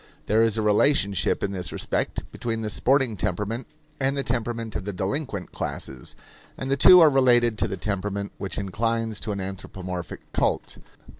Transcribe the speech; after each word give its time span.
There 0.25 0.41
is 0.41 0.57
a 0.57 0.63
relationship 0.63 1.43
in 1.43 1.51
this 1.51 1.71
respect 1.71 2.23
between 2.31 2.63
the 2.63 2.71
sporting 2.71 3.15
temperament 3.15 3.67
and 3.99 4.17
the 4.17 4.23
temperament 4.23 4.75
of 4.75 4.83
the 4.83 4.91
delinquent 4.93 5.51
classes; 5.51 6.15
and 6.57 6.71
the 6.71 6.75
two 6.75 6.99
are 7.01 7.09
related 7.11 7.55
to 7.59 7.67
the 7.67 7.77
temperament 7.77 8.31
which 8.39 8.57
inclines 8.57 9.19
to 9.19 9.31
an 9.31 9.39
anthropomorphic 9.39 10.33
cult. 10.33 10.79